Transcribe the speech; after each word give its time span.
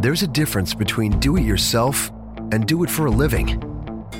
There's 0.00 0.22
a 0.22 0.28
difference 0.28 0.74
between 0.74 1.18
do 1.18 1.36
it 1.36 1.42
yourself 1.42 2.12
and 2.52 2.68
do 2.68 2.84
it 2.84 2.88
for 2.88 3.06
a 3.06 3.10
living. 3.10 3.60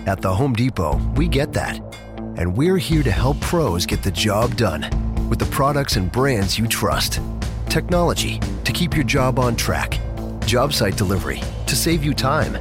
At 0.08 0.20
the 0.20 0.34
Home 0.34 0.52
Depot, 0.52 0.96
we 1.14 1.28
get 1.28 1.52
that. 1.52 1.78
And 2.36 2.56
we're 2.56 2.78
here 2.78 3.04
to 3.04 3.12
help 3.12 3.40
pros 3.40 3.86
get 3.86 4.02
the 4.02 4.10
job 4.10 4.56
done 4.56 4.90
with 5.28 5.38
the 5.38 5.46
products 5.46 5.94
and 5.94 6.10
brands 6.10 6.58
you 6.58 6.66
trust. 6.66 7.20
Technology 7.68 8.40
to 8.64 8.72
keep 8.72 8.96
your 8.96 9.04
job 9.04 9.38
on 9.38 9.54
track, 9.54 10.00
job 10.46 10.72
site 10.72 10.96
delivery 10.96 11.42
to 11.68 11.76
save 11.76 12.02
you 12.02 12.12
time, 12.12 12.56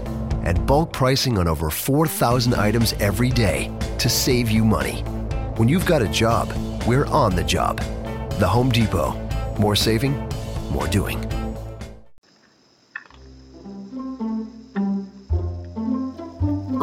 and 0.45 0.67
bulk 0.67 0.93
pricing 0.93 1.39
on 1.39 1.47
over 1.47 1.71
4,000 1.71 2.53
items 2.53 2.93
every 2.99 3.31
day 3.31 3.75
to 3.97 4.09
save 4.09 4.51
you 4.51 4.63
money. 4.63 4.99
When 5.55 5.67
you've 5.67 5.87
got 5.87 6.03
a 6.03 6.07
job, 6.07 6.53
we're 6.85 7.07
on 7.07 7.35
the 7.35 7.43
job. 7.43 7.79
The 8.37 8.47
Home 8.47 8.69
Depot. 8.69 9.19
More 9.57 9.75
saving, 9.75 10.13
more 10.69 10.85
doing. 10.85 11.46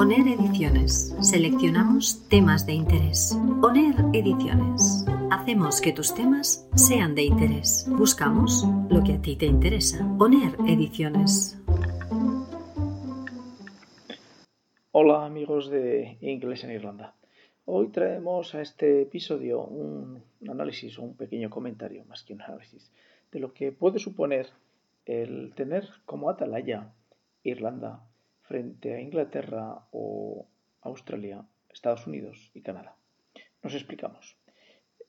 ONER 0.05 0.29
Ediciones. 0.29 1.17
Seleccionamos 1.23 2.29
temas 2.29 2.67
de 2.67 2.75
interés. 2.75 3.35
ONER 3.63 3.95
Ediciones. 4.13 5.07
Hacemos 5.31 5.81
que 5.81 5.95
tus 5.95 6.15
temas 6.15 6.69
sean 6.75 7.15
de 7.15 7.23
interés. 7.23 7.87
Buscamos 7.89 8.67
lo 8.91 9.03
que 9.03 9.15
a 9.15 9.23
ti 9.23 9.35
te 9.35 9.47
interesa. 9.47 10.05
ONER 10.19 10.57
Ediciones. 10.69 11.59
Hola 14.93 15.25
amigos 15.25 15.71
de 15.71 16.19
Inglés 16.21 16.65
en 16.65 16.73
Irlanda. 16.73 17.15
Hoy 17.65 17.89
traemos 17.89 18.55
a 18.55 18.61
este 18.61 19.01
episodio 19.01 19.65
un 19.65 20.23
análisis 20.47 20.99
o 20.99 21.03
un 21.03 21.17
pequeño 21.17 21.49
comentario, 21.49 22.05
más 22.05 22.25
que 22.25 22.35
un 22.35 22.43
análisis, 22.43 22.93
de 23.33 23.41
lo 23.41 23.55
que 23.55 23.73
puede 23.73 23.99
suponer 23.99 24.51
el 25.07 25.55
tener 25.55 25.89
como 26.05 26.29
atalaya 26.29 26.93
Irlanda 27.43 28.03
frente 28.45 28.95
a 28.95 29.01
Inglaterra 29.01 29.87
o 29.93 30.47
Australia, 30.83 31.45
Estados 31.73 32.07
Unidos 32.07 32.51
y 32.55 32.61
Canadá. 32.61 32.97
Nos 33.63 33.75
explicamos. 33.75 34.37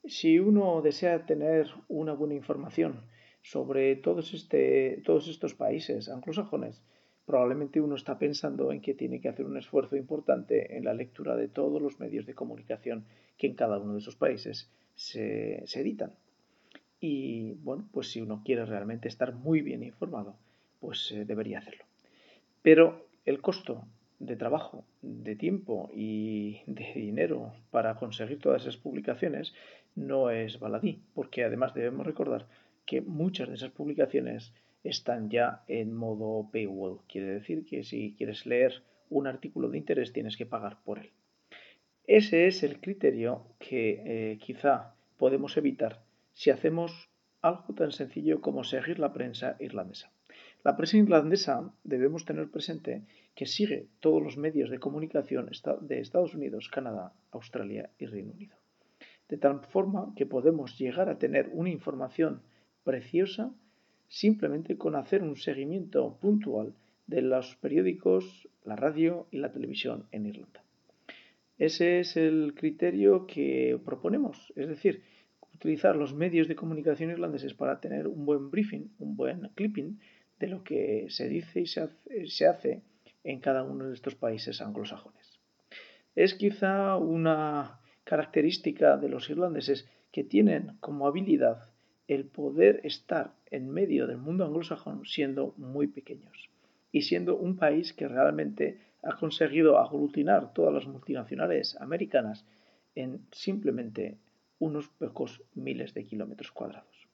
Si 0.05 0.39
uno 0.39 0.81
desea 0.81 1.25
tener 1.25 1.67
una 1.87 2.13
buena 2.13 2.35
información 2.35 3.01
sobre 3.41 3.95
todos, 3.95 4.33
este, 4.33 5.01
todos 5.03 5.27
estos 5.27 5.53
países 5.53 6.09
anglosajones, 6.09 6.81
probablemente 7.25 7.81
uno 7.81 7.95
está 7.95 8.17
pensando 8.17 8.71
en 8.71 8.81
que 8.81 8.93
tiene 8.93 9.19
que 9.19 9.29
hacer 9.29 9.45
un 9.45 9.57
esfuerzo 9.57 9.95
importante 9.95 10.77
en 10.77 10.85
la 10.85 10.93
lectura 10.93 11.35
de 11.35 11.47
todos 11.47 11.81
los 11.81 11.99
medios 11.99 12.25
de 12.25 12.35
comunicación 12.35 13.05
que 13.37 13.47
en 13.47 13.55
cada 13.55 13.79
uno 13.79 13.93
de 13.93 13.99
esos 13.99 14.15
países 14.15 14.71
se, 14.95 15.63
se 15.65 15.81
editan. 15.81 16.13
Y 16.99 17.53
bueno, 17.63 17.87
pues 17.91 18.11
si 18.11 18.21
uno 18.21 18.41
quiere 18.45 18.65
realmente 18.65 19.07
estar 19.07 19.33
muy 19.33 19.61
bien 19.61 19.83
informado, 19.83 20.37
pues 20.79 21.11
eh, 21.11 21.25
debería 21.25 21.59
hacerlo. 21.59 21.83
Pero 22.61 23.05
el 23.25 23.41
costo 23.41 23.85
de 24.19 24.35
trabajo, 24.35 24.85
de 25.01 25.35
tiempo 25.35 25.89
y 25.93 26.61
de 26.67 26.93
dinero 26.93 27.53
para 27.71 27.95
conseguir 27.95 28.39
todas 28.39 28.61
esas 28.61 28.77
publicaciones 28.77 29.53
no 29.95 30.29
es 30.29 30.59
baladí, 30.59 31.01
porque 31.13 31.43
además 31.43 31.73
debemos 31.73 32.05
recordar 32.05 32.47
que 32.85 33.01
muchas 33.01 33.49
de 33.49 33.55
esas 33.55 33.71
publicaciones 33.71 34.53
están 34.83 35.29
ya 35.29 35.63
en 35.67 35.93
modo 35.93 36.49
paywall. 36.51 36.99
Quiere 37.07 37.27
decir 37.27 37.65
que 37.65 37.83
si 37.83 38.13
quieres 38.17 38.45
leer 38.45 38.83
un 39.09 39.27
artículo 39.27 39.69
de 39.69 39.77
interés 39.77 40.13
tienes 40.13 40.37
que 40.37 40.45
pagar 40.45 40.77
por 40.83 40.99
él. 40.99 41.11
Ese 42.07 42.47
es 42.47 42.61
el 42.63 42.79
criterio 42.79 43.47
que 43.57 44.01
eh, 44.05 44.37
quizá 44.37 44.93
podemos 45.17 45.57
evitar 45.57 46.03
si 46.33 46.51
hacemos 46.51 47.09
algo 47.41 47.73
tan 47.73 47.91
sencillo 47.91 48.41
como 48.41 48.63
seguir 48.63 48.99
la 48.99 49.13
prensa 49.13 49.55
irlandesa. 49.59 50.11
La 50.65 50.75
prensa 50.75 50.97
irlandesa 50.97 51.71
debemos 51.83 52.25
tener 52.25 52.49
presente 52.49 53.03
que 53.35 53.45
sigue 53.45 53.85
todos 53.99 54.19
los 54.23 54.35
medios 54.35 54.71
de 54.71 54.79
comunicación 54.79 55.47
de 55.81 55.99
Estados 55.99 56.33
Unidos, 56.33 56.69
Canadá, 56.69 57.13
Australia 57.29 57.91
y 57.99 58.07
Reino 58.07 58.31
Unido. 58.31 58.55
De 59.29 59.37
tal 59.37 59.59
forma 59.59 60.11
que 60.15 60.25
podemos 60.25 60.75
llegar 60.79 61.07
a 61.07 61.19
tener 61.19 61.51
una 61.53 61.69
información 61.69 62.41
preciosa 62.83 63.53
simplemente 64.07 64.75
con 64.75 64.95
hacer 64.95 65.21
un 65.21 65.35
seguimiento 65.35 66.17
puntual 66.19 66.73
de 67.05 67.21
los 67.21 67.55
periódicos, 67.57 68.49
la 68.63 68.75
radio 68.75 69.27
y 69.29 69.37
la 69.37 69.51
televisión 69.51 70.07
en 70.11 70.25
Irlanda. 70.25 70.63
Ese 71.59 71.99
es 71.99 72.17
el 72.17 72.55
criterio 72.55 73.27
que 73.27 73.79
proponemos, 73.85 74.51
es 74.55 74.67
decir, 74.67 75.03
utilizar 75.53 75.95
los 75.95 76.15
medios 76.15 76.47
de 76.47 76.55
comunicación 76.55 77.11
irlandeses 77.11 77.53
para 77.53 77.79
tener 77.79 78.07
un 78.07 78.25
buen 78.25 78.49
briefing, 78.49 78.89
un 78.97 79.15
buen 79.15 79.49
clipping 79.53 79.99
de 80.39 80.47
lo 80.47 80.63
que 80.63 81.07
se 81.09 81.29
dice 81.29 81.61
y 81.61 81.67
se 81.67 82.47
hace, 82.47 82.81
en 83.23 83.39
cada 83.39 83.63
uno 83.63 83.87
de 83.87 83.93
estos 83.93 84.15
países 84.15 84.61
anglosajones. 84.61 85.39
Es 86.15 86.35
quizá 86.35 86.95
una 86.95 87.79
característica 88.03 88.97
de 88.97 89.09
los 89.09 89.29
irlandeses 89.29 89.87
que 90.11 90.23
tienen 90.23 90.77
como 90.79 91.07
habilidad 91.07 91.69
el 92.07 92.25
poder 92.25 92.81
estar 92.83 93.33
en 93.49 93.69
medio 93.69 94.05
del 94.07 94.17
mundo 94.17 94.45
anglosajón 94.45 95.05
siendo 95.05 95.55
muy 95.57 95.87
pequeños 95.87 96.49
y 96.91 97.01
siendo 97.01 97.35
un 97.35 97.57
país 97.57 97.93
que 97.93 98.07
realmente 98.07 98.79
ha 99.01 99.17
conseguido 99.17 99.79
aglutinar 99.79 100.53
todas 100.53 100.73
las 100.73 100.87
multinacionales 100.87 101.75
americanas 101.81 102.45
en 102.93 103.25
simplemente 103.31 104.17
unos 104.59 104.87
pocos 104.87 105.43
miles 105.53 105.93
de 105.93 106.05
kilómetros 106.05 106.51
cuadrados. 106.51 107.07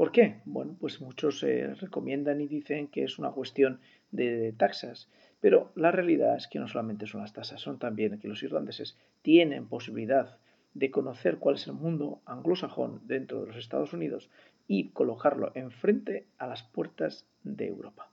¿Por 0.00 0.12
qué? 0.12 0.40
Bueno, 0.46 0.78
pues 0.80 1.02
muchos 1.02 1.42
eh, 1.42 1.74
recomiendan 1.74 2.40
y 2.40 2.46
dicen 2.46 2.88
que 2.88 3.04
es 3.04 3.18
una 3.18 3.32
cuestión 3.32 3.80
de 4.12 4.54
taxas, 4.56 5.10
pero 5.42 5.72
la 5.74 5.90
realidad 5.90 6.38
es 6.38 6.48
que 6.48 6.58
no 6.58 6.68
solamente 6.68 7.06
son 7.06 7.20
las 7.20 7.34
tasas, 7.34 7.60
son 7.60 7.78
también 7.78 8.18
que 8.18 8.26
los 8.26 8.42
irlandeses 8.42 8.96
tienen 9.20 9.68
posibilidad 9.68 10.38
de 10.72 10.90
conocer 10.90 11.36
cuál 11.36 11.56
es 11.56 11.66
el 11.66 11.74
mundo 11.74 12.22
anglosajón 12.24 13.02
dentro 13.04 13.42
de 13.42 13.48
los 13.48 13.56
Estados 13.58 13.92
Unidos 13.92 14.30
y 14.66 14.88
colocarlo 14.88 15.52
enfrente 15.54 16.24
a 16.38 16.46
las 16.46 16.62
puertas 16.62 17.28
de 17.44 17.66
Europa. 17.66 18.10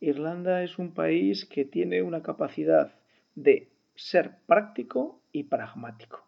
Irlanda 0.00 0.64
es 0.64 0.76
un 0.76 0.92
país 0.92 1.44
que 1.44 1.64
tiene 1.64 2.02
una 2.02 2.24
capacidad 2.24 2.96
de 3.36 3.68
ser 3.94 4.38
práctico 4.48 5.20
y 5.30 5.44
pragmático. 5.44 6.26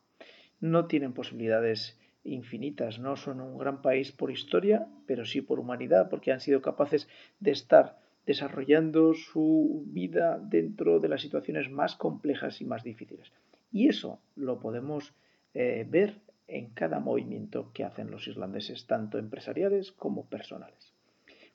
No 0.60 0.86
tienen 0.86 1.14
posibilidades 1.14 1.98
infinitas, 2.24 2.98
no 2.98 3.16
son 3.16 3.40
un 3.40 3.58
gran 3.58 3.82
país 3.82 4.12
por 4.12 4.30
historia, 4.30 4.88
pero 5.06 5.24
sí 5.24 5.42
por 5.42 5.60
humanidad, 5.60 6.08
porque 6.08 6.32
han 6.32 6.40
sido 6.40 6.62
capaces 6.62 7.08
de 7.38 7.52
estar 7.52 7.98
desarrollando 8.26 9.12
su 9.14 9.84
vida 9.86 10.38
dentro 10.38 10.98
de 10.98 11.08
las 11.08 11.20
situaciones 11.20 11.70
más 11.70 11.94
complejas 11.94 12.60
y 12.60 12.64
más 12.64 12.82
difíciles. 12.82 13.30
Y 13.70 13.88
eso 13.88 14.20
lo 14.34 14.60
podemos 14.60 15.14
eh, 15.52 15.86
ver 15.88 16.20
en 16.46 16.70
cada 16.70 17.00
movimiento 17.00 17.70
que 17.72 17.84
hacen 17.84 18.10
los 18.10 18.26
irlandeses, 18.26 18.86
tanto 18.86 19.18
empresariales 19.18 19.92
como 19.92 20.26
personales. 20.26 20.92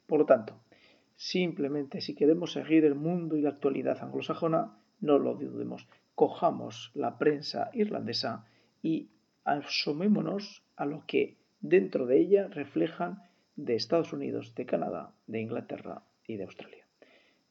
Por 0.07 0.19
lo 0.19 0.25
tanto, 0.25 0.59
simplemente 1.15 2.01
si 2.01 2.15
queremos 2.15 2.53
seguir 2.53 2.85
el 2.85 2.95
mundo 2.95 3.35
y 3.37 3.41
la 3.41 3.49
actualidad 3.49 4.01
anglosajona, 4.01 4.77
no 5.01 5.17
lo 5.17 5.35
dudemos, 5.35 5.87
cojamos 6.15 6.91
la 6.95 7.17
prensa 7.17 7.69
irlandesa 7.73 8.45
y 8.81 9.09
asomémonos 9.57 10.63
a 10.75 10.85
lo 10.85 11.03
que 11.05 11.37
dentro 11.61 12.05
de 12.05 12.19
ella 12.19 12.47
reflejan 12.47 13.23
de 13.55 13.75
Estados 13.75 14.13
Unidos, 14.13 14.55
de 14.55 14.65
Canadá, 14.65 15.13
de 15.27 15.41
Inglaterra 15.41 16.03
y 16.27 16.37
de 16.37 16.43
Australia. 16.43 16.85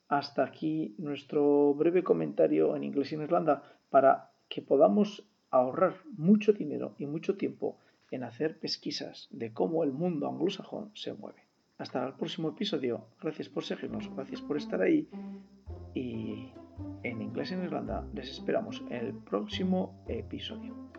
Hasta 0.08 0.44
aquí 0.44 0.94
nuestro 0.98 1.74
breve 1.74 2.02
comentario 2.02 2.74
en 2.76 2.84
inglés 2.84 3.12
y 3.12 3.16
en 3.16 3.22
Irlanda 3.22 3.62
para 3.90 4.30
que 4.48 4.62
podamos 4.62 5.28
ahorrar 5.50 5.96
mucho 6.16 6.52
dinero 6.52 6.94
y 6.98 7.06
mucho 7.06 7.36
tiempo 7.36 7.78
en 8.10 8.24
hacer 8.24 8.58
pesquisas 8.58 9.28
de 9.30 9.52
cómo 9.52 9.84
el 9.84 9.92
mundo 9.92 10.28
anglosajón 10.28 10.90
se 10.94 11.12
mueve. 11.12 11.42
Hasta 11.76 12.06
el 12.06 12.14
próximo 12.14 12.48
episodio. 12.50 13.04
Gracias 13.20 13.48
por 13.48 13.64
seguirnos, 13.64 14.10
gracias 14.14 14.40
por 14.40 14.56
estar 14.56 14.80
ahí. 14.80 15.08
Y 15.94 16.52
en 17.02 17.22
inglés 17.22 17.52
en 17.52 17.64
Irlanda 17.64 18.06
les 18.14 18.30
esperamos 18.30 18.82
en 18.88 19.06
el 19.06 19.14
próximo 19.14 20.02
episodio. 20.08 20.97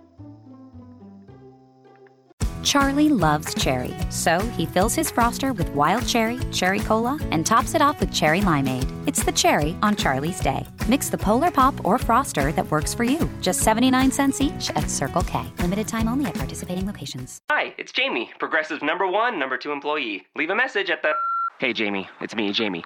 Charlie 2.69 3.09
loves 3.09 3.55
cherry, 3.55 3.95
so 4.11 4.37
he 4.55 4.63
fills 4.67 4.93
his 4.93 5.11
froster 5.11 5.57
with 5.57 5.67
wild 5.69 6.07
cherry, 6.07 6.37
cherry 6.51 6.79
cola, 6.81 7.17
and 7.31 7.43
tops 7.43 7.73
it 7.73 7.81
off 7.81 7.99
with 7.99 8.13
cherry 8.13 8.41
limeade. 8.41 8.87
It's 9.07 9.23
the 9.23 9.31
cherry 9.31 9.75
on 9.81 9.95
Charlie's 9.95 10.39
Day. 10.39 10.67
Mix 10.87 11.09
the 11.09 11.17
Polar 11.17 11.49
Pop 11.49 11.73
or 11.83 11.97
Froster 11.97 12.53
that 12.53 12.69
works 12.69 12.93
for 12.93 13.03
you. 13.03 13.27
Just 13.41 13.61
79 13.61 14.11
cents 14.11 14.39
each 14.39 14.69
at 14.75 14.87
Circle 14.87 15.23
K. 15.23 15.51
Limited 15.57 15.87
time 15.87 16.07
only 16.07 16.27
at 16.27 16.35
participating 16.35 16.85
locations. 16.85 17.41
Hi, 17.49 17.73
it's 17.79 17.91
Jamie, 17.91 18.29
Progressive 18.37 18.83
number 18.83 19.07
one, 19.07 19.39
number 19.39 19.57
two 19.57 19.71
employee. 19.71 20.27
Leave 20.35 20.51
a 20.51 20.55
message 20.55 20.91
at 20.91 21.01
the. 21.01 21.13
Hey, 21.57 21.73
Jamie, 21.73 22.07
it's 22.21 22.35
me, 22.35 22.51
Jamie. 22.51 22.83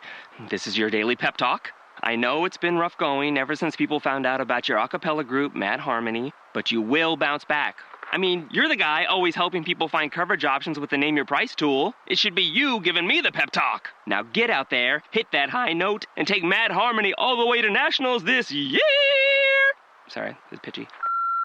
This 0.50 0.65
is 0.65 0.77
your 0.77 0.89
daily 0.89 1.18
pep 1.18 1.35
talk. 1.35 1.71
I 2.03 2.15
know 2.15 2.45
it's 2.45 2.56
been 2.56 2.77
rough 2.77 2.97
going 2.97 3.38
ever 3.38 3.53
since 3.53 3.75
people 3.75 4.00
found 4.00 4.25
out 4.25 4.39
about 4.39 4.69
your 4.69 4.77
a 4.77 4.88
cappella 4.88 5.25
group, 5.25 5.53
Mad 5.53 5.81
Harmony, 5.81 6.31
but 6.53 6.71
you 6.71 6.81
will 6.81 7.18
bounce 7.18 7.44
back 7.44 7.75
I 8.13 8.19
mean, 8.19 8.48
you're 8.51 8.68
the 8.68 8.75
guy 8.75 9.06
always 9.06 9.33
helping 9.33 9.63
people 9.63 9.88
find 9.88 10.12
coverage 10.12 10.45
options 10.45 10.77
with 10.77 10.92
the 10.92 11.00
Name 11.00 11.15
Your 11.15 11.25
Price 11.25 11.56
tool. 11.56 11.95
It 12.06 12.19
should 12.19 12.36
be 12.36 12.44
you 12.44 12.80
giving 12.80 13.07
me 13.07 13.21
the 13.21 13.31
pep 13.31 13.50
talk. 13.50 13.89
Now 14.06 14.21
get 14.21 14.51
out 14.51 14.69
there, 14.69 15.01
hit 15.10 15.25
that 15.31 15.50
high 15.50 15.74
note, 15.74 16.06
and 16.15 16.27
take 16.27 16.44
Mad 16.44 16.69
Harmony 16.69 17.15
all 17.18 17.38
the 17.38 17.48
way 17.48 17.60
to 17.63 17.71
nationals 17.71 18.24
this 18.24 18.51
year. 18.51 18.80
Sorry, 20.10 20.38
it's 20.51 20.62
pitchy. 20.62 20.88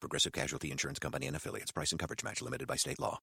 Progressive 0.03 0.33
Casualty 0.35 0.71
Insurance 0.71 0.99
Company 0.99 1.27
and 1.27 1.37
affiliates. 1.37 1.71
Price 1.71 1.91
and 1.91 1.99
coverage 1.99 2.23
match 2.23 2.43
limited 2.43 2.69
by 2.69 2.77
state 2.77 3.01
law. 3.01 3.17